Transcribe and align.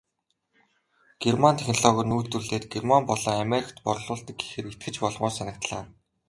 Герман 1.21 1.55
технологиор 1.59 2.07
нь 2.07 2.15
үйлдвэрлээд 2.17 2.65
Герман 2.73 3.03
болон 3.09 3.35
Америкт 3.45 3.75
борлуулдаг 3.85 4.35
гэхээр 4.39 4.69
итгэж 4.71 4.95
болмоор 5.01 5.33
санагдлаа. 5.37 5.83